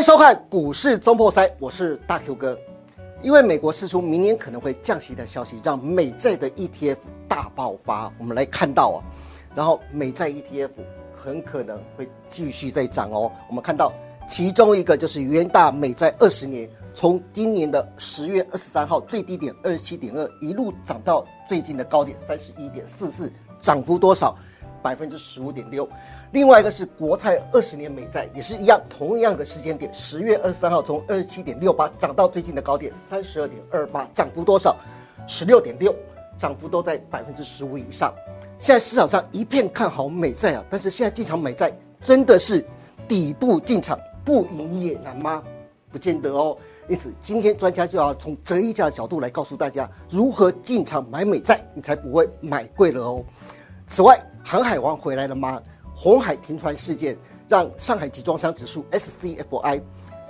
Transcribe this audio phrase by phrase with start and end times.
[0.00, 2.58] 迎收看股市中破塞，我是大 Q 哥。
[3.20, 6.96] 因为美国释出明年可能会降息的消息，让美债的 ETF
[7.28, 8.10] 大爆发。
[8.18, 8.98] 我们来看到啊，
[9.54, 10.70] 然后美债 ETF
[11.12, 13.30] 很可能会继续在涨哦。
[13.46, 13.92] 我们看到
[14.26, 24.34] 其中一个就是元大美债二十年，从今年的十月二十三号最低点二十七点二，一路涨到最近的高点三十一点四四，涨幅多少？
[24.82, 25.88] 百分之十五点六，
[26.32, 34.76] 另外一个是国泰二十年美债，也是一样，同样的时间点，十月二十三号从二十七点六八涨到最近的高点三十二点二八，涨幅多少？
[35.26, 35.94] 十六点六，
[36.38, 38.12] 涨幅都在百分之十五以上。
[38.58, 42.64] 现在市场上一片看好美债啊，但是现在进场美债真的是
[43.06, 45.42] 底部进场不赢也难吗？
[45.90, 46.56] 不见得哦。
[46.88, 53.24] 因此，今天专家就要从折溢价的角度来告诉大家，如何进场买美债，你才不会买贵了哦。
[53.92, 55.60] 此外，航海王回来了吗？
[55.92, 59.82] 红海停船事件让上海集装箱指数 SCFI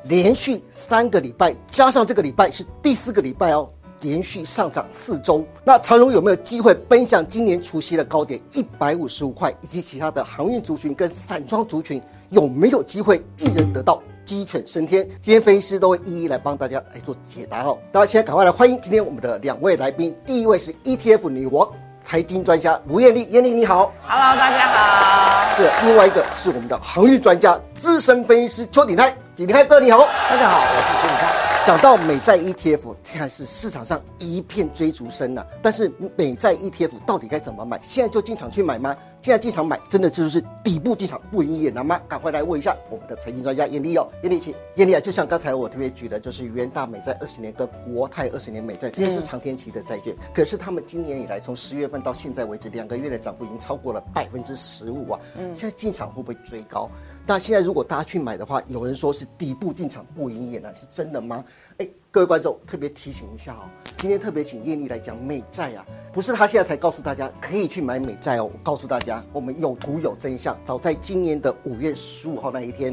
[0.05, 5.45] 连续三个礼拜，加上这个礼拜是第四个礼拜哦，连续上涨四周。
[5.63, 9.55] 那长荣有没有机会奔向今年除夕的高点一百五十五块？
[9.61, 15.07] 以及其他的航运族群跟散装族群有没有机会一人得道鸡犬升天？
[15.21, 17.79] 今天分析师都会一一来帮大家来做解答哦。
[17.93, 21.71] 大家现在赶快来欢迎今天我们的两位来宾，第一位是 ETF 女王。
[22.11, 25.55] 财经专家卢艳丽，艳丽你好，Hello，大家好。
[25.57, 31.33] 这另外一个是我们的航运专家、资深分析师邱鼎泰，鼎泰哥你好，大家好，我是邱鼎泰。
[31.65, 35.45] 讲到美债 ETF，现在是市场上一片追逐声呐。
[35.63, 37.79] 但是美债 ETF 到底该怎么买？
[37.81, 38.97] 现在就进场去买吗？
[39.23, 42.01] 现在进场买，真的就是底部进场不赢也难吗？
[42.09, 55.21] 赶快来问一下我们的财经专家严丽哦，严丽请，严丽啊，就像刚才我特别举的，就是元大美债二十年跟国泰二十年美债，这些是长天期的债券，可是他们今年以来从十月份到现在为止，两个月的涨幅已经超过了百分之十五啊。
[55.39, 56.89] 嗯，现在进场会不会追高？
[57.27, 61.45] 那现在如果大家去买的话，有人说是底部进场不赢也难，是真的吗？
[61.77, 63.63] 哎，各位观众特别提醒一下哦，
[63.97, 72.93] 今天特别请艳丽来讲美债啊，不是他现在才告诉大家可以去买美债哦，我告诉大家，我们有图有真相，早在今年的五月十五号那一天。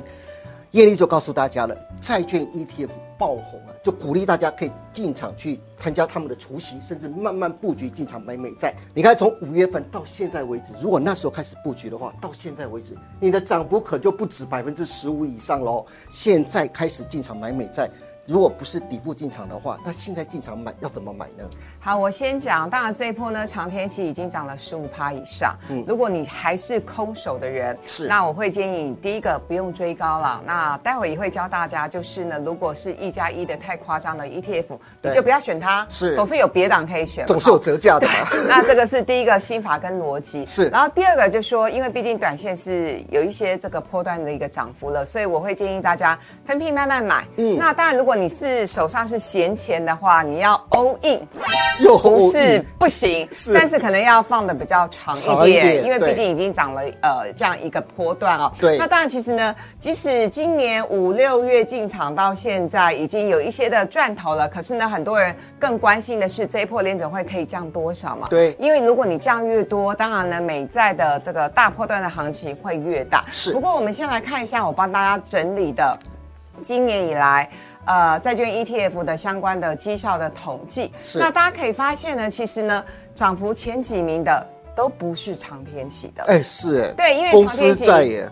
[0.72, 8.76] 业力就告诉大家了，债券 ETF 爆红了，就鼓励大家可以进场去参加他们的除夕，甚至慢慢布局进场买美债。
[8.94, 15.86] 你看，从五月份到现在为止，如果那时候开始布局的话，到现在为止，你的涨幅可就不止百分之十五以上喽。
[16.10, 17.90] 现在开始进场买美债。
[18.28, 21.50] 如果不是底部进场的话，那现在进场买要怎么买呢？
[21.80, 22.70] 好，我先讲。
[22.70, 25.56] 当然这一波呢，长天期已经涨了十五趴以上。
[25.70, 30.44] 嗯，如果你还是空手的人，是，那我会建议你第一个不用追高了。
[30.46, 35.88] 那待会也会教大家，就是呢，如果是一加一的太夸张的 ETF，你就不要选它。
[35.90, 38.06] 是，总是有别档可以选，总是有折价的。
[38.46, 40.46] 那这个是第一个心法跟逻辑。
[40.46, 47.26] 是，然后第二个就说，因为毕竟短线是有一些这个波段的一个涨幅了，所以我会建议大家分批慢慢买。
[47.38, 51.26] 嗯，那当然，如果你是手上是闲钱的话，你要 all in，
[51.80, 58.52] 不是不行，但是可能要放的比较长一点，因为毕竟已经涨了呃这样一个波段哦。
[58.60, 68.28] 对，那当然其实呢，即使今年五六月进场到现在已经有一些的赚头了，可是呢，很多人更关心的是这一波联准会可以降多少嘛？
[68.30, 73.22] 对，因为如果你降越多，当然呢，美债的这个大波段的行情会越大。
[73.32, 75.98] 是，不过我们先来看一下我帮大家整理的
[76.64, 77.50] 今年以来。
[77.88, 82.84] 呃，债券 ETF 的相关的绩效的统计，那大家可以发现呢，其实呢，
[83.16, 86.24] 涨幅前几名的都不是长天期的。
[86.26, 88.30] 哎，是哎，对，因为公司债耶。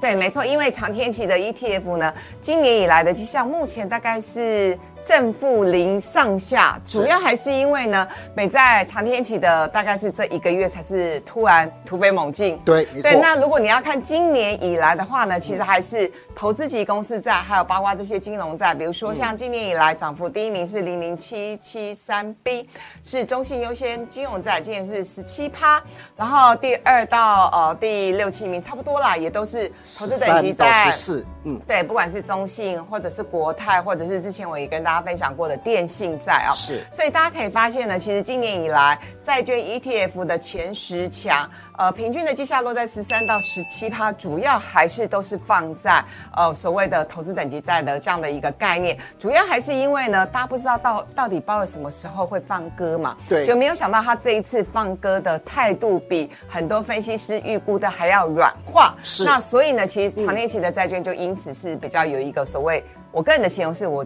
[0.00, 4.78] 对，没错，因为长天期的 ETF 呢，今年以来的绩效目前大概是。
[5.04, 12.56] 正负零上下，主要还是因为呢，美在长天期的大概是这一个月才是突然突飞猛进。
[12.64, 13.18] 对，对。
[13.18, 22.68] 那如果你要看今年以来的话呢，其实还是投资级公司债，还有包括这些金融债，比如说像今年以来涨幅第一名是零零七七三 B，
[23.02, 25.82] 是中信优先金融债，今年是十七趴。
[26.14, 29.68] 然后第二到呃第六七名差不多啦，也都是
[29.98, 30.92] 投资等级债。
[30.92, 41.48] 是，嗯，对，不管是中信或者是国泰，或者是之前我也跟大大家分享过的电信债啊，是，所以大家可以发现呢，其实今年以来债券 ETF 的前十强，
[41.78, 46.04] 呃，平均的绩效落在十三到十七趴，主要还是都是放在
[46.36, 64.04] 呃所谓的投资等级债的这样的一个概念，主要还是因为呢，大家不知道到到底包了什么时候会放歌嘛，对，就没有想到他这一次放歌的态度比很多分析师预估的还要软化，是，那所以呢，其实长天期的债券就因此是比较有一个所谓，我个人的形容是我。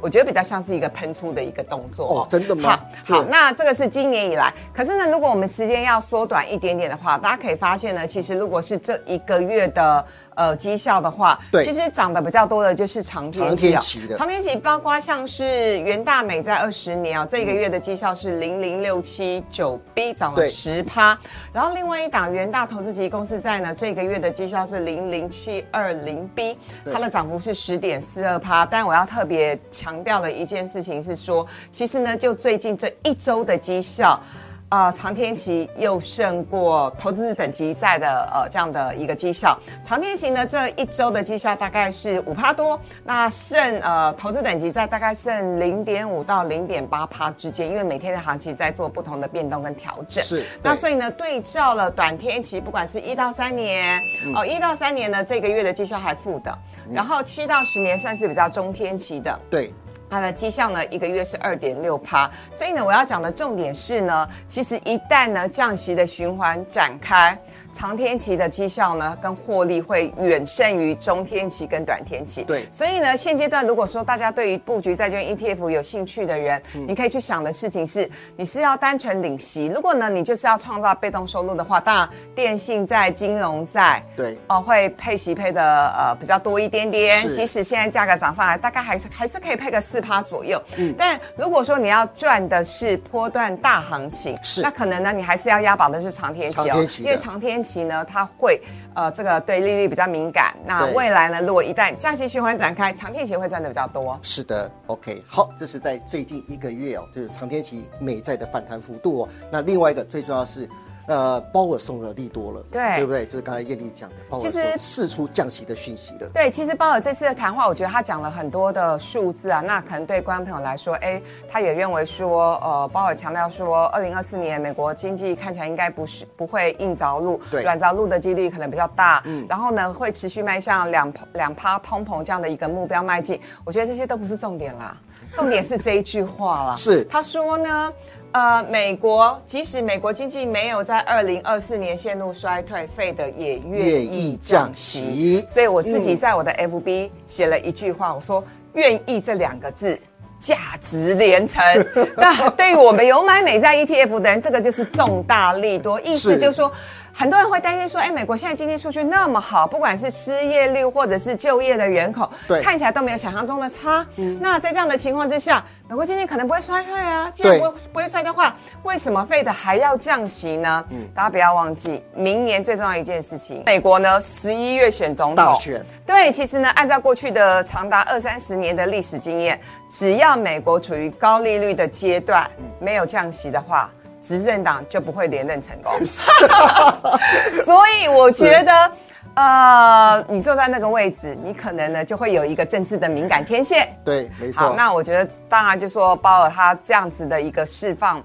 [0.00, 2.78] 我觉得比较像是一个喷出的一个动作哦，真的吗？
[3.04, 4.52] 好，那这个是今年以来。
[4.72, 10.04] 可是呢，如果我们时间要缩短一点点的话，大家可以发现呢，其实如果是这一个月的
[10.38, 13.70] 呃绩效的话，对其实涨得比较多的就是长天长期、哦。
[13.70, 21.18] 天期的长天期包括像是元大美在二十年哦，这个月的绩效是零零六七九 B，涨了十趴。
[21.52, 26.56] 然后另外一档元大投资级公司债呢，这个月的绩效是零零七二零 B，
[26.92, 28.64] 它的涨幅是十点四二趴。
[28.64, 34.20] 但我要特别强调的一件事情是说，其实呢，就最近这一周的绩效。
[34.68, 39.58] 啊、长天期又胜过投资等级债的呃这样的一个绩效。
[39.82, 50.22] 长天期呢这一周的绩效大概是五趴多，那剩呃投资等级债大概剩零点五到零点八趴之间，因为每天的行情在做不同的变动跟调整。
[50.22, 53.98] 是那所以呢，对照了短天期，不管是一到三年，
[54.34, 56.58] 哦一到三年呢这个月的绩效还负的，
[56.90, 59.40] 然后七到十年算是比较中天期的。
[59.50, 59.72] 对，
[60.10, 67.38] 它的绩效呢，一个月是二点六趴，所以呢，我要讲的重点是呢，其实一旦呢降息的循环展开，
[67.78, 72.42] 长天期的绩效呢跟获利会远胜于中天期跟短天期。
[72.42, 72.66] 对。
[72.72, 84.36] 所以呢，现阶段如果说大家对于布局债券 ETF 有兴趣的人，你可以去想的事情是，你是要单纯领息，如果呢你就是要创造被动收入的话，当然电信债、金融债，对。
[84.48, 85.62] 哦，会配息配的
[85.96, 90.60] 呃比较多一点点，即使现在价格涨上来，大概还是还是可以配个四趴左右。
[90.78, 94.62] 嗯，但如果说你要赚的是波段大行情，是。
[94.62, 98.60] 那可能呢你还是要押宝的是长天期哦，期因为长天期呢它会
[98.94, 104.18] 呃这个对利率比较敏感，那未来呢如果一旦降息循环展开，长天期会赚的比较多。
[104.22, 109.28] 是的，OK，好，这是在最近一个月哦，就是长天期美债的反弹幅度哦。
[109.52, 110.68] 那另外一个最重要是，
[111.08, 113.24] 呃，鲍尔送的利多了，对对不对？
[113.24, 116.28] 就是刚才艳丽讲的，鲍尔其实说释出降息的讯息了。
[116.34, 121.20] 对，其实鲍尔这次的谈话，我觉得他讲了很多的数字啊，那可能对观众朋友来说，哎，
[121.50, 133.40] 他也认为说，呃，鲍尔强调说，二零二四年美国经济看起来应该不是不会硬着陆，对软着陆的几率可能比较大，嗯，然后呢，会持续迈向两两趴通膨这样的一个目标迈进。
[133.64, 134.94] 我觉得这些都不是重点啦，
[135.34, 137.92] 重点是这一句话啦，是他说呢。
[138.30, 145.46] 呃，美国即使美国经济没有在二零二四年陷入衰退，费的也愿愿意意降降息息。
[145.48, 148.44] 所以我自己嗯在我的 FB 写了一句话，我说
[148.74, 149.98] “愿意”这两个字。
[150.40, 151.60] 价值连城，
[152.16, 156.00] 那对于我们有买美债 ETF 的人，这个就是重大利多。
[156.00, 156.70] 意思就是说，
[157.18, 164.06] 很多人会担心说，哎，美国现在经济数据那么好，不管是失业率或者是就业的人口，对看起来都没有想象中的差。
[164.40, 167.28] 那在这样的情况之下，美国经济可能不会衰退啊。
[167.34, 168.54] 既然不会不会衰退的话，
[168.84, 170.84] 为什么费的还要降息呢？
[171.12, 179.60] 大家不要忘记，明年最重要一件事情，美国呢十一月选总统大选对，其实呢，按照过去的长达二三十年的历史经验，
[179.90, 182.48] 只要美国处于高利率的阶段，
[182.78, 183.90] 没有降息的话，
[184.28, 185.90] 执政党就不会连任成功。
[187.64, 188.92] 所以我觉得，
[189.34, 193.88] 呃，你坐在那个位置，你可能呢就会有一个政治的敏感天线。
[194.04, 194.76] 对，没好，错。
[194.76, 198.22] 那我觉得当然就说鲍尔他这样子的一个释放。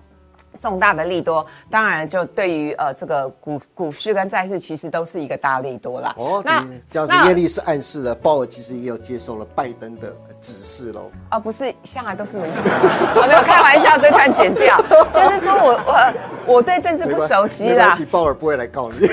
[0.59, 6.13] 重大的利多，当然就对于呃这个股股市跟债市其实都是一个大利多啦。
[6.17, 11.11] 哦，那你这样子，耶利是暗示了鲍尔其实也有接受了拜登的指示喽。
[11.29, 12.51] 啊，不是，向来都是如此。
[13.15, 14.77] 我 没有开玩笑，这段剪掉。
[15.13, 19.07] 就是说我我我对政治不熟悉啦鲍尔不会来告你。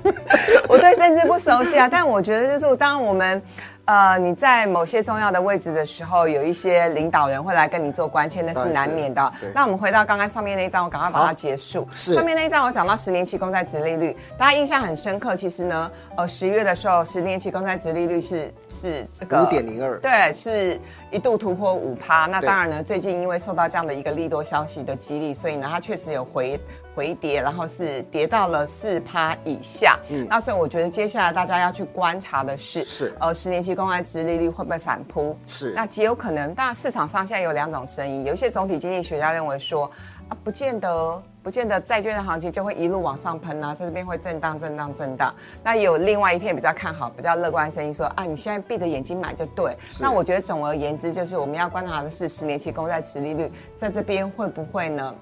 [0.68, 1.88] 我对政治不熟悉啊。
[1.90, 3.42] 但我觉得就是当我们
[3.90, 9.32] 呃你在某些重要的位置的时候，有一些领导人会来跟你做关切，那是难免的。
[9.52, 11.88] 那我们回到刚刚上面那一张，我赶快把它结束。
[11.92, 15.34] 是上面那一张我讲到十年期公债值利率，大家印象很深刻。
[15.34, 20.80] 其实呢，呃，十月的时候，十年期公债值利率是是这个五点零二对，是
[21.10, 22.26] 一度突破五趴。
[22.26, 26.60] 那当然呢，最近因为受到这样的一个利多消息的激励，所以呢，它确实有回
[26.94, 29.98] 回跌，然后是跌到了四趴以下。
[30.08, 35.36] 嗯，那所以我觉得接下来大家要去观察的是，是呃，十年期公债值利率会不会反扑？
[35.46, 36.54] 是那极有可能。
[36.54, 39.90] 当然，市场上现在有两种声音，有一些总体经济学家认为说，
[40.28, 41.22] 啊，不见得。
[41.42, 45.34] 不见得债券的行情就会一路往上喷啊，在这边会震荡、震荡、震荡。
[45.64, 49.74] 那有另外一片比较看好、比较乐观的声音说啊，你现在闭着眼睛买就对。
[49.98, 55.14] 那我觉得总而言之，就是我们要观察的是十年期公债持利率在这边会不会呢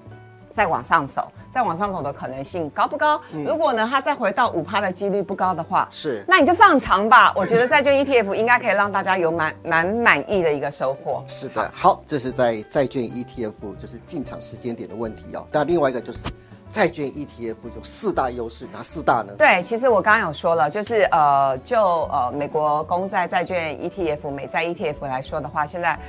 [0.53, 3.21] 再往上走，再往上走的可能性高不高？
[3.45, 7.33] 如果呢它再回到五趴的几率不高的话，是那你就放长吧。
[7.37, 11.23] 我觉得债券 ETF 应该可以让大家有满蛮满意的一个收获。
[11.27, 15.47] 是的，好，这是在债券 ETF 就是进场时间点的问题哦。
[15.51, 16.19] 那另外一个就是
[16.69, 19.33] 债券 ETF 有四大优势，哪四大呢？
[19.37, 25.99] 对，其实我刚刚有说了，就是呃，就呃美国公债债券 ETF、美债 ETF 来说的话，现在。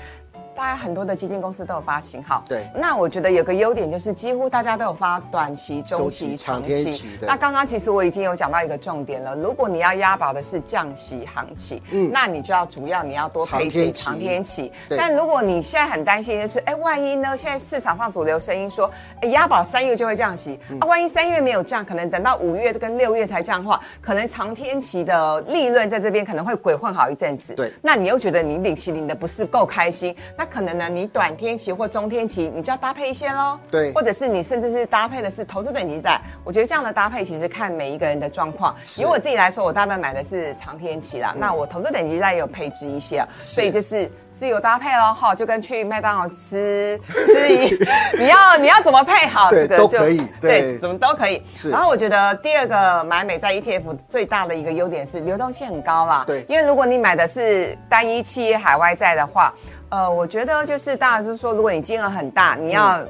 [0.60, 2.44] 大概很多的基金公司都有发行号。
[2.46, 7.08] 对那我觉得有个优点就是几乎大家都有发短期、中中期、期长长期期。
[7.22, 14.70] 那刚刚其实我已经有讲到一个重点了，如果你要押宝的是降息行情，嗯，那你就要主要你要多配一些长天期。
[14.90, 17.34] 但如果你现在很担心的是，哎，万一呢？
[17.34, 18.90] 现在市场上主流声音说，
[19.22, 27.54] 哎，押宝三月就会降息、嗯啊，万一三月没有降，可能等到五月跟六月才降的话，可能长天期的利润在这边可能会鬼混好一阵子。
[27.54, 33.58] 对那你又觉得你领期领的不是够开心，那可能呢，你短天期或中天期你就要搭配一些喽。
[33.70, 36.20] 对或者是你甚至是搭配的是投资等级债。
[36.44, 38.74] 我觉得这样的搭配其实看每一个人的状况。
[38.96, 45.14] 以我自己来说，我大概买的是长天期啦，那我投资等级债也有配置一些啊，所以就是自由搭配喽。
[45.14, 47.76] 哈，就跟去麦当劳吃 吃一，
[48.18, 51.42] 你要你要怎么配好，这个就都可以对对，怎么都可以。
[51.54, 56.24] 是然后我觉得第二个买美债 ETF 最大的一个优点是流动性很高啦。
[56.26, 59.52] 对因为如果你买的是单一企业海外债的话，
[59.90, 63.00] 呃，我觉得就是当然就是说，如果你金额很大，你要。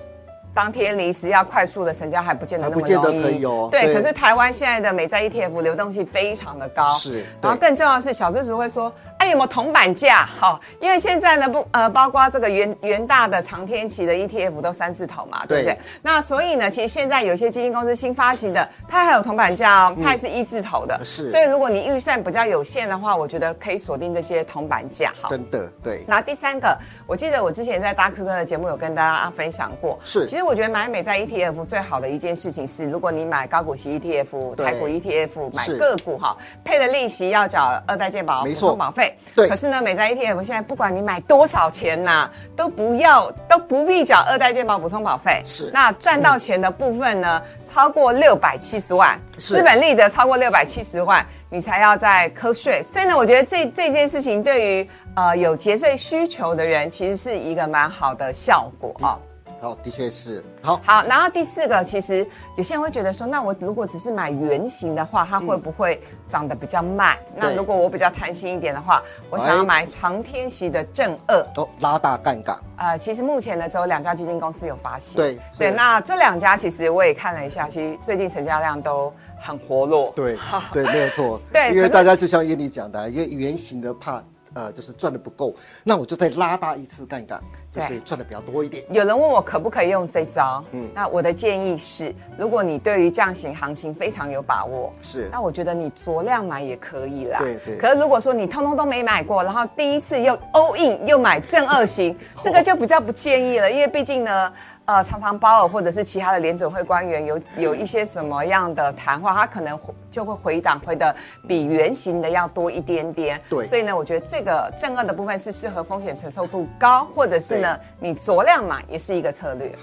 [0.53, 10.27] 当天临时要快速的成交还不见得那么还不见得容易，可以哦对，对可是台湾现在的美债 ETF 流动性非常的高，是然后更重要的是，小资只会说，哎，有没有铜板价？
[10.39, 15.75] 好，因为现在呢不呃，包括这个元元大的长天期的 ETF 都三字头嘛，对不对？
[15.75, 25.29] 对那所以呢，其实现在有些基金公司新发行的，它还有铜板价哦，它也是一字头的，嗯是所以如果你预算比较有限的话，我觉得可以锁定这些铜板价，好。
[25.29, 39.15] 真的对，那第三个，我记得我之前在大 Q 哥的节目有跟大家分享过，是其实我觉得买美债 ETF 最好的一件事情是，如果你买高股息 ETF、对台股 ETF、买是个股哈，配的利息要缴二代健保、补没错充保费。
[39.35, 45.41] 对可是呢，美债 ETF 现在不管你买多少钱呐、都不要都不必缴二代健保补充保费。
[45.45, 52.83] 是那赚到钱的部分呢，超过六百七十万，是资本利得超过六百七十万，你才要再课税。
[52.83, 59.19] 所以呢，我觉得这这件事情对于呃有节税需求的人，其实是一个蛮好的效果啊。
[59.61, 62.27] 好，的确是好，好，然后第四个，其实
[62.57, 67.19] 有些人会觉得说，那我如果只是买圆形的话，它会不会长得比较慢？
[67.37, 71.43] 那如果我比较贪心一点的话，我想要哎买长天息的正二。
[71.55, 75.17] 都拉大杠杆，呃，其实目前呢，只有两家基金公司有发行。
[75.17, 80.11] 对对，那这两家其实我也看了一下，其实最近成交量都很活络。
[80.17, 80.39] 对
[80.73, 84.23] 对，没有错，对因为大家就像燕丽讲的，因为圆形的怕
[84.55, 87.41] 呃就是赚的不够，那我就再拉大一次杠杆，
[87.73, 88.85] 就对是赚的比较多一点。
[88.91, 97.39] 有人问我可不可以用这招，嗯，那我的建议是，如果你对于降息行情非常有把握，是那我觉得你酌量买也可以啦。
[97.39, 104.53] 对对可是如果说你通通都没买过，然后第一次又 all in 又买正二型， 这个就比较不建议了，因为毕竟呢，
[104.87, 109.79] 呃，常常鲍尔或者是其他的联准会官员有有一些什么样的谈话，他可能
[110.11, 111.15] 就会回档回的
[111.47, 113.41] 比原形的要多一点点。
[113.49, 119.75] 对所以呢，我觉得这个正二的部分是适合风险承受度高，或者是呢，你酌量买也是一个策略。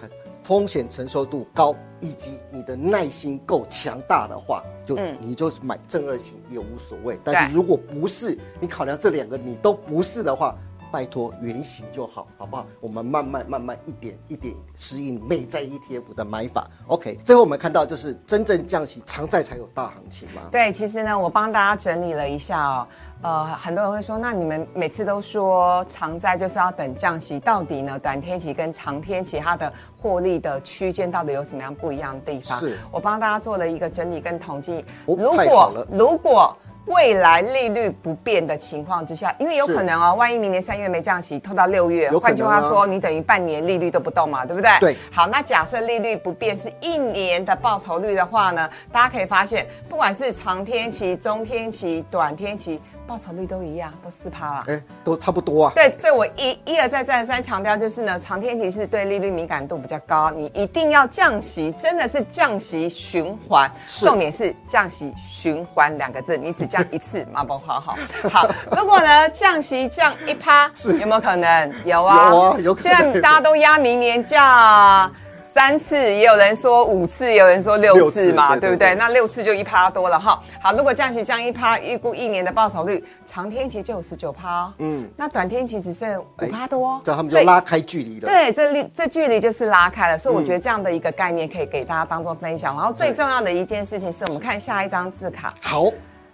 [0.43, 7.19] 风险承受度高，以及你的耐心够强大的话，就、你就是买正二型也无所谓。
[7.22, 10.55] 但是如果不是，你考量这两个你都不是的话，
[10.91, 12.65] 拜托圆形就好，好不好？
[12.79, 16.67] 我们慢慢慢慢一点一点适应美债 ETF 的买法。
[16.88, 20.41] OK，最后我们看到就是真正降息，长债才有大行情嘛。
[20.51, 22.88] 对，其实呢，我帮大家整理了一下哦。
[23.24, 32.60] 呃，很多人会说，那你们每次都说长债就是要等降息，到底呢，短天期跟长天期它的获利的区间到底有什么样不一样的地方？
[32.60, 34.86] 是我帮大家做了一个整理跟统计。
[35.08, 36.56] 哦如果如果
[36.88, 44.72] 未来利率不变的情况之下，因为有可能哦，万一明年三月没降息，拖到六月，换句话说，你等于半年利率都不动嘛，对不对？
[44.79, 44.96] 对。
[45.12, 54.64] 好，那假设利率不变是一年的报酬率的话呢，大家可以发现，不管是长天期、中天期、短天期，报酬率都一样，都四趴啦。
[54.68, 55.72] 哎，都差不多啊。
[55.74, 67.98] 对，所以我一一而再再而三强调，就是呢，长天期是对利率敏感度比较高，你一定要降息，真的是降息循环，重点是降息循环两个字，你只降一次， 马宝好好
[68.30, 68.48] 好。
[68.76, 71.74] 如果呢降息降一趴，有没有可能？
[71.86, 75.10] 有啊，有啊有可能现在大家都压明年降。
[75.58, 78.90] 三次，也有人说五次，也有人说六六次次嘛，对对对不对？
[78.90, 80.40] 对那六次就一趴多了哈。
[80.62, 88.28] 好，如果降息降一趴，预估一年的报酬率，长天期就有十九趴哦，嗯，那短天期只剩五趴多哦，这样他们就拉开距离了。
[88.28, 92.76] 对，这离这距离就是拉开了，所以嗯我觉得这样的一个概念可以给大家当做分享。
[92.76, 95.86] 然后最重要的一件事情是我们看下一张字卡，好，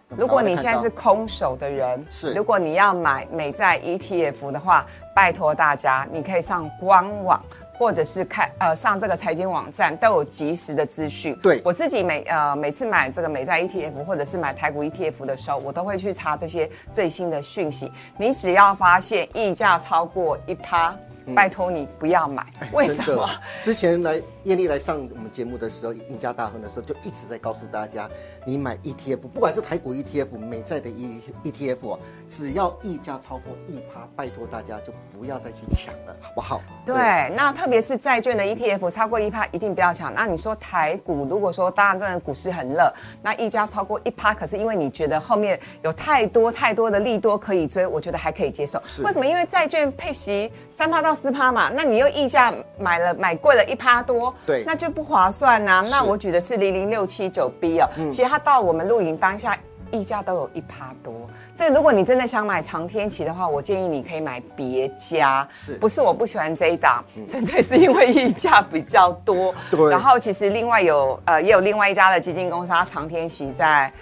[0.09, 7.41] 如果你现在是空手的人，是如果你要买美债 ETF 的话，拜托大家，你可以上官网。
[7.77, 11.35] 或者是看呃上这个财经网站都有及时的资讯。
[11.41, 17.91] 对我自己每呃每次买这个美债 ETF 或者是买台股 ETF 的时候，我都会去查这些最新的讯息。
[18.17, 20.95] 你只要发现溢价超过一趴。
[21.35, 22.45] 拜托你不要买。
[22.71, 23.29] 为什么？
[23.61, 28.09] 之前来艳丽来上我们节目的时候，赢家大亨的时候，就一直在告诉大家，
[28.45, 36.61] 你买 ETF，不管是台股 ETF、美债的 E ETF 哦，只要溢价超过一趴，拜托大家就不要再去抢了，好不好？
[36.85, 36.95] 对，
[37.35, 40.13] 那特别是债券的 ETF 超过一趴，一定不要抢。
[40.13, 48.81] 那你说台股，如果说当然真的股市很热，那溢价超过一趴，可是因为你觉得后面有太多太多的利多可以追，我觉得还可以接受。
[49.03, 49.25] 为什么？
[49.25, 54.63] 因为债券配息三趴到四趴嘛，那你又溢价买了买贵了一趴多，对。
[54.65, 59.57] 那就不划算呐、那我举的是零零六七九 B 哦，其实它到我们录影当下。
[59.91, 65.73] 溢价都有一趴多，所以如果你真的想买长天期的话，我建议你可以买别家，是。
[65.73, 69.53] 不是我不喜欢这一档，纯粹是因为溢价比较多。
[69.69, 69.91] 对。
[69.91, 73.93] 然后其实另外有呃也有另外一家的基金公司，它长天期在。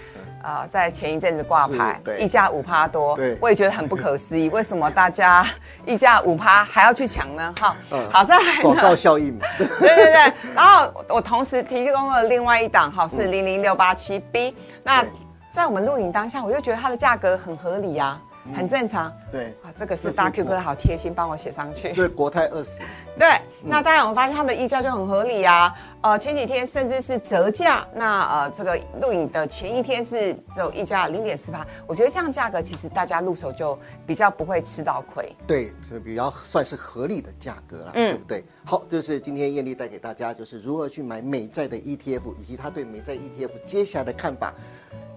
[0.42, 5.46] 呃，在前一阵子挂牌溢价五趴多，对我也觉得很不可思议，为什么大家
[5.86, 7.54] 溢价五趴还要去抢呢？
[7.60, 14.56] 哈，嗯好，再来广呢告效应嘛， 对对对，然后我同时提供了另外一档，哈，是零零六八七 B。
[14.82, 15.04] 那
[15.52, 18.20] 在我们录影当下，我就觉得它的价格很合理啊，
[18.54, 19.12] 很正常。
[19.30, 21.92] 对啊，这个是是大 Q 哥好贴心，帮我写上去。
[21.94, 22.78] 所以国泰二十，
[23.18, 23.28] 对，
[23.62, 25.74] 那当然我们发现它的溢价就很合理啊。
[26.00, 35.34] 呃，前几天甚至是折价，那呃这个录影的前一天是只有溢价零点四八，我觉得这样价格其实大家入手就比较不会吃到亏。
[35.46, 38.44] 对，是比较算是合理的价格啦，嗯对不对？
[38.64, 44.52] 好，这是今天艳丽带给大家，就是如何去买美债的 ETF，以及他对美债 ETF 接下来的看法。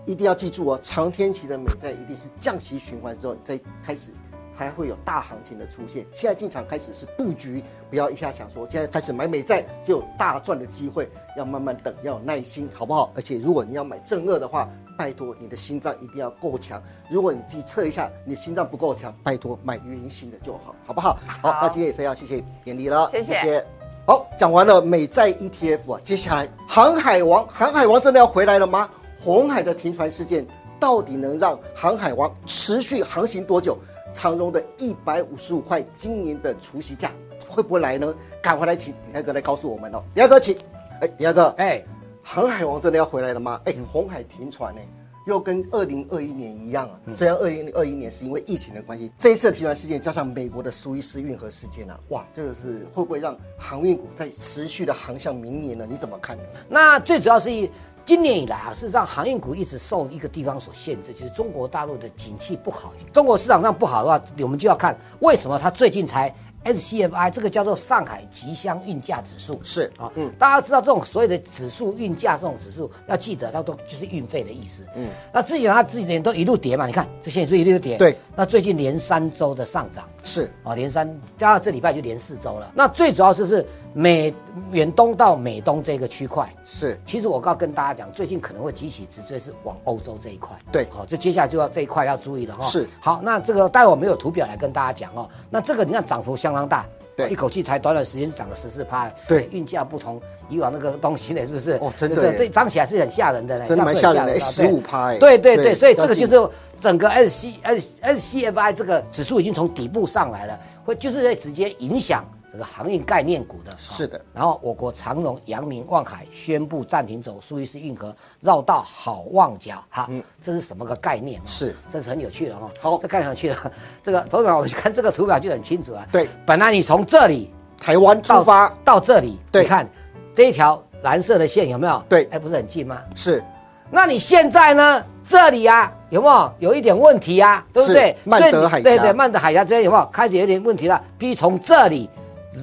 [0.05, 4.11] 一定要记住哦，长天期的美债一定是降息循环之后，你再开始
[4.57, 6.05] 才会有大行情的出现。
[6.11, 13.11] 现在进场开始是布局，不要一下想说现在开始买美债就有大赚的机会，要慢慢等，要有耐心，好不好？
[13.15, 16.81] 而且如果你要买正二的话，拜托你的心脏一定要够强。
[17.09, 21.17] 如果你自己测一下，你心脏不够强，拜托买圆形的就好，好不好？
[21.41, 23.65] 好，好那今天也非常谢谢严丽了，谢谢
[24.07, 28.87] 好，讲完了美债 ETF 啊，接下来航海王，航海王真的要回来了吗？
[29.25, 30.45] 红海的停船事件
[30.79, 33.75] 到底能让航海王持续航行多久？
[34.13, 37.11] 长荣的一百五十五块今年的除夕价
[37.47, 38.13] 会不会来呢？
[38.39, 40.03] 赶快来请李大哥来告诉我们哦。
[40.13, 40.55] 李大哥，请。
[41.01, 41.83] 哎，李大哥，哎，
[42.21, 43.59] 航海王真的要回来了吗？
[43.65, 44.81] 哎，红海停船呢，
[45.25, 46.99] 又跟二零二一年一样啊。
[47.13, 55.85] 虽然二零二一年是因为疫情的关系，这一次的停船事件加上美国的苏伊士运河事件啊，哇，这个是会不会让航运股在持续的航向明年呢？
[55.89, 56.43] 你怎么看呢？
[56.69, 57.69] 那最主要是以
[58.05, 62.93] 今年以来啊，事实上航运股一直受一个地方所限制，就是中国大陆的景气不好。
[63.11, 66.33] 中国市场上不好的话，我们就要看为什么它最近才
[66.65, 74.83] SCFI 这个叫做上海吉祥运价指数是啊，嗯嗯，大家知道这种所有的指数运价这种指数，要记得它都就是运费的意思。
[74.95, 77.97] 嗯，那之前它之前都一路跌嘛，你看这现在是一路跌。
[77.97, 80.03] 对，那最近连三周的上涨。
[80.23, 82.71] 是啊，连三，加上这礼拜就连四周了。
[82.73, 84.33] 那最主要是是美
[84.71, 90.57] 远东到美东这个区块，是，其实我告跟大家讲，最近可能会激起直追是往欧洲这一块。
[90.71, 95.29] 对好、这接下来就要这一块要注意了哈、是好，那这个待会我们有图表来跟大家讲哦。
[95.51, 99.13] 那这个你看涨幅相当大，对一口气才短短时间涨了十四趴了。
[99.27, 101.73] 对运价不同以往那个东西呢，是不是？
[101.81, 112.23] 哦真的耶这这涨起来是很吓人的呢，真的蛮吓人的，十五趴哎，对对对，所以这个就是整个 S C S S C F I 这个指数已经从底部上来了，会就是会直接影响
[112.55, 113.75] 这个航运概念股的。
[113.77, 121.39] 是的哦然后我国长荣、阳明、望海宣布暂停走苏伊士运河绕道好望角，哈，嗯这是什么个概念？
[121.41, 122.69] 哦是这是很有趣的哈。
[122.79, 123.71] 好这概念很有趣的。
[124.01, 126.07] 这个投表，我们看这个图表就很清楚啊。
[126.11, 129.85] 对，本来你从这里台湾出发，到这里，你看
[130.33, 132.01] 这一条蓝色的线有没有？
[132.07, 133.01] 对哎，不是很近吗？
[133.13, 133.43] 是
[133.91, 135.03] 那你现在呢？
[135.27, 137.65] 这里啊，有没有有一点问题啊？
[137.73, 138.15] 对不对？
[138.23, 141.01] 是曼德海峡对对，曼德海峡这边有没有开始有点问题了？
[141.17, 142.07] 必须从这里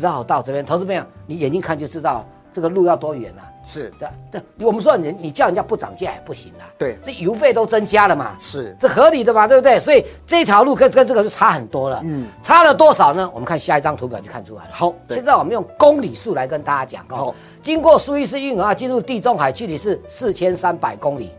[0.00, 3.42] 绕到这边，投资朋友，你眼睛看就知道了，这个路要多远啊？
[3.64, 6.66] 是的对，我们说你你叫人家不涨价也不行啊。
[6.76, 8.36] 对这油费都增加了嘛。
[8.40, 9.78] 是这合理的嘛，对不对？
[9.78, 12.00] 所以这条路跟跟这个就差很多了。
[12.02, 13.30] 嗯嗯，差了多少呢？
[13.32, 14.70] 我们看下一张图表就看出来了。
[14.72, 17.26] 好现在我们用公里数来跟大家讲哦。
[17.26, 21.30] 好经过苏伊士运河啊，进入地中海，距离是四千三百公里。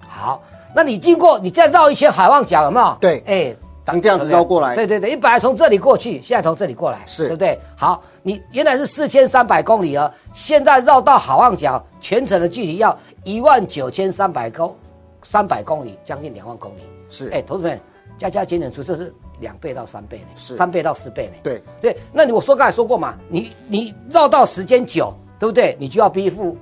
[0.00, 0.42] 好，
[0.74, 2.96] 那你经过你再绕一圈海望角，有没有？
[2.98, 3.54] 对哎。
[3.92, 7.58] 从这样子绕过来对对对，你本来从这里过去，现在从这里过来，是对不对？
[7.76, 14.76] 好，你原来是四千三百公里哦，现在绕到好望角，全程的距离要一万九千三百公
[15.22, 16.82] 三百公里，将近两万公里。
[17.08, 17.80] 是哎，投资们，
[18.18, 21.32] 加加减减除，这是两倍到三倍呢，是三倍到四倍呢。
[21.42, 25.76] 对对，那你我说刚才说过嘛，你你绕道时间久，对不对？
[25.80, 26.56] 你就要背负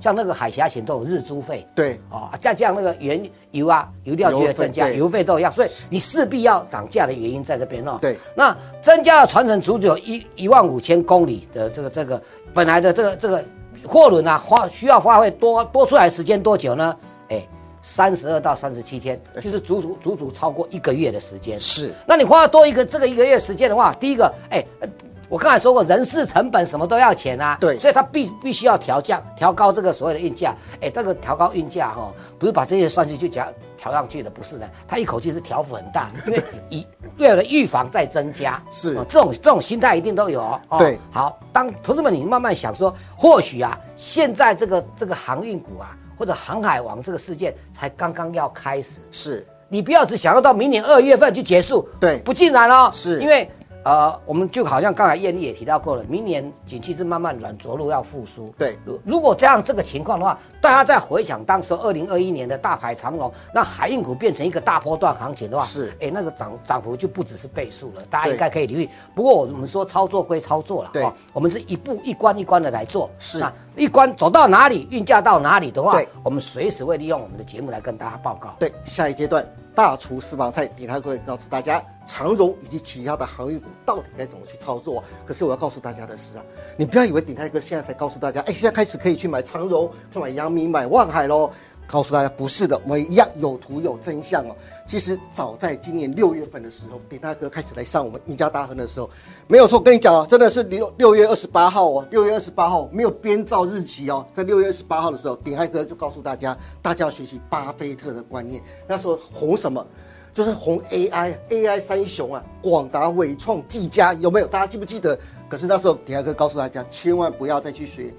[0.00, 7.98] 像那个海峡型都有日租费，对哦，再加上那个原油啊，油料就会增加，油费都一样，所以你势必要涨价的原因在这边哦。
[8.00, 12.20] 对，那增加了传承足足有一一万五千公里的这个这个
[12.54, 13.44] 本来的这个这个
[13.86, 16.96] 货轮啊，花需要花费多多出来的时间多久呢？
[17.28, 17.46] 哎，
[17.82, 21.58] 三十二到三十七天，就是足足足足超过一个月的时间。
[21.60, 24.88] 是那你花多一个这个一个月时间的话，第一个，哎，呃
[25.30, 27.78] 我刚才说过，人事成本什么都要钱啊，对。
[27.78, 30.52] 所以它必必须要调降、调高这个所谓的运价。
[30.80, 33.46] 哎，这个调高运价哈、不是把这些算进去调
[33.78, 36.86] 调上去的，不是的，它一口气是调幅很大， 因为以
[37.18, 38.96] 为了预防再增加，是。
[38.96, 40.60] 哦这种这种心态一定都有哦。
[40.70, 40.98] 哦对。
[41.12, 49.46] 好，当投资们你慢慢想说，或许啊，现在这个这个航运股啊，或者航海王这个事件才刚刚要开始，是。
[49.68, 52.18] 你不要只想要到明年二月份就结束，对。
[52.24, 53.20] 不尽然哦，是。
[53.20, 53.48] 因为
[53.82, 58.78] 呃，我们就好像刚才艳丽也提到过了，明年景气是慢慢软着陆要复苏，对。
[58.84, 65.96] 如如果这样这个情况的话，大家再回想当时二零二一年的大牌长龙，那海运股变成一个大波段行情的话，是。
[66.00, 68.88] 哎，那个涨涨幅就不只是倍数了，大家对应该可以留意。
[69.14, 71.02] 不过我们说操作归操作了，对。
[71.02, 73.38] 哦我们是一步一关一关的来做，是。
[73.38, 78.54] 那一关走到哪里，运价到哪里的话，我们随时会利用我们的节目来跟大家报告。
[78.58, 85.02] 对，下一阶段大厨私房菜顶台会告诉大家长荣以及其他的航运股到底该怎么去操作。
[85.24, 86.44] 可是我要告诉大家的是啊，
[86.76, 91.50] 你不要以为顶台哥现在才告诉大家，哎，现在开始可以去买长荣、去买阳明、买万海喽。
[91.90, 94.54] 告诉大家不是的，我们一样有图有真相哦。
[94.86, 99.10] 其实早在今年六月份的时候，顶大哥开始来上我们赢家大亨的时候，
[99.48, 108.62] 没有错，跟你讲哦，真的是六六月二十八号哦，六月二十八号没有编造日期哦，在六月二十八号的时候，顶海哥就告诉大家，大家要学习巴菲特的观念。
[108.86, 109.84] 那时候红什么？
[110.32, 114.46] 就是红 AI，AI 三雄啊，广达、伟创、技嘉，有没有？
[114.46, 115.18] 大家记不记得？
[115.48, 118.14] 可是那时候顶海哥告诉大家，千万不要再去学。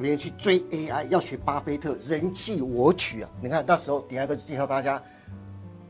[0.00, 3.30] 别人去追 AI，要学巴菲特，人气我取啊！
[3.40, 5.02] 你看那时候顶海哥就介绍大家，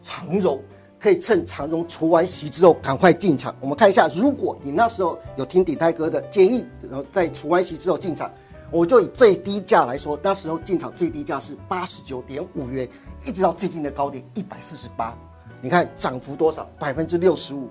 [0.02, 0.62] 长荣
[0.98, 3.54] 可以趁长荣除完息之后赶快进场。
[3.60, 8.30] 我们看一下，如果你那时候有听鼎泰哥的建议，然后在除完息之后进场，
[8.70, 12.88] 我就以最低价来说，那时候进场最低价是八十九点五元，
[13.24, 15.16] 一直到最近的高点一百四十八，
[15.60, 16.68] 你看涨幅多少？
[16.78, 17.68] 百分之六十五。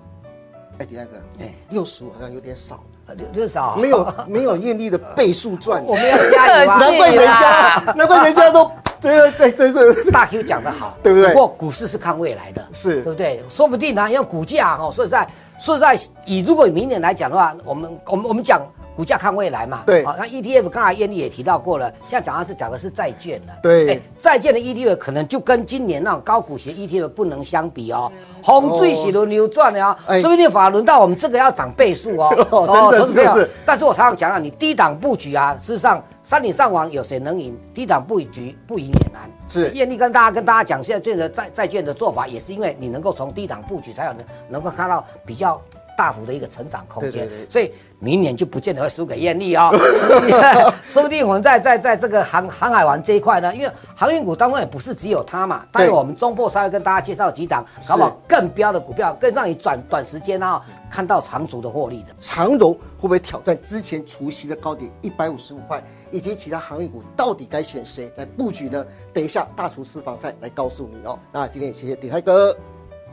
[0.78, 5.82] 哎，顶泰哥，哎哎，六十五好像有点少，呃六六少没有 没有艳丽的倍数赚。
[5.84, 6.78] 我们要加油啊！
[6.78, 13.42] 难怪人家，难怪人家都 对对对对对，大 Q 讲得好， 对不对不过股市是看未来的，是对不对？
[13.48, 15.26] 说不定呢，因为股价哈，说实在，
[15.58, 18.60] 说实在，以如果以明年来讲的话，我们我们我们讲
[18.98, 20.04] 股价看未来嘛，对。
[20.04, 23.90] 好，那 ETF 刚才艳丽也提到过了，现在讲的是讲的是债券了，对。
[23.90, 28.10] 哎债券的 ETF 可能就跟今年那种高股息 ETF 不能相比哦，
[28.42, 30.20] 红最喜轮流转的哦，哎。
[30.20, 33.42] 说不定法轮到我们这个要涨倍数哦， 哦真的投资朋友是。
[33.42, 37.56] 是但是我常常讲啊，你低档布局啊，事实上山顶上网有谁能赢？
[37.72, 39.30] 低档布局不赢也难。
[39.46, 39.70] 是。
[39.74, 45.62] 艳丽跟大家跟大家讲，现在这个债债券的做法，也是因为你能够从低档布局，才有能能够看到比较
[45.98, 47.28] 大幅的一个成长空间。
[47.50, 49.72] 所以明年就不见得会输给艳丽哦，
[50.86, 62.14] 说不定我们在在在这个航航海王这一块呢，因为航运股当中也不是只有它嘛，待会我们中破稍微跟大家介绍几档，搞不好更标的股票，更让你短短时间啊、看到长足的获利的。
[62.20, 65.82] 长荣会不会挑战之前除夕的高点一百五十五块，
[66.12, 68.86] 以及其他航运股到底该选谁来布局呢？
[69.12, 71.18] 等一下大厨私房菜来告诉你哦。
[71.32, 72.56] 那今天也谢谢鼎泰哥。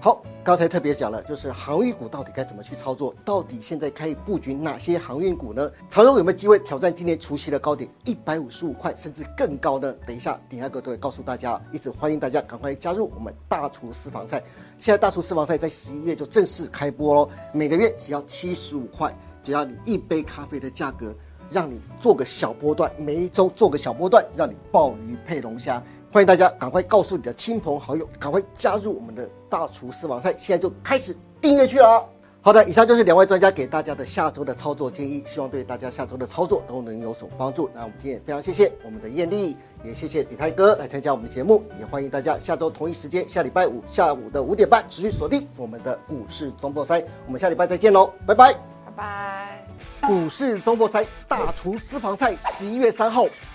[0.02, 5.72] 好，刚才特别讲了，就是航运股到底该怎么去操作，到底现在可以布局哪些航运股呢？
[5.90, 9.92] 长荣有没有机会挑战今年除夕的高点一百五十五块，甚至更高呢？
[10.06, 14.40] 等一下鼎泰哥都会告诉大家，一直欢迎大家赶快加入我们大厨私房菜。
[14.78, 19.12] 现在大厨私房菜在十一月就正式开播喽，每个月只要七十五块，
[19.44, 21.16] 只要你一杯咖啡的价格，
[21.50, 25.82] 让你做个小波段，每一周做个小波段，让你鲍鱼配龙虾。
[26.16, 32.08] 欢迎大家赶快告诉你的亲朋好友，赶快加入我们的大厨私房菜，现在就开始订阅去了。
[32.40, 37.70] 好的，以上就是两位专家给大家的下周的操作建议，希望对大家下周的操作都能有所帮助。
[37.76, 48.54] 那我们今天也非常谢谢我们的艳丽，也谢谢李泰哥来参加我们的节目，也欢迎大家下周同一时间，下礼拜五下午的五点半持续锁定我们的股市中破塞，我们下礼拜再见喽，拜拜。
[48.86, 49.68] 拜拜。
[50.08, 53.26] 股市中破塞大厨私房菜十一月三号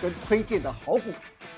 [0.00, 1.02] 跟推荐的好股。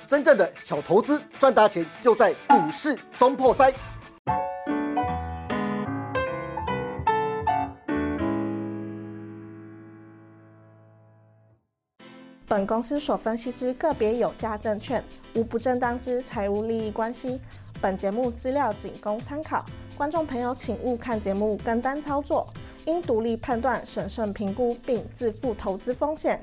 [0.07, 3.73] 真正的小投资赚大钱，就在股市中破塞。
[12.47, 17.39] 本公司所分析之个别有价证券，无不正当之财务利益关系。
[17.79, 19.65] 本节目资料仅供参考，
[19.97, 22.49] 观众朋友请勿看节目跟单操作，
[22.87, 26.41] 应独立判断、审慎评估，并自负投资风险。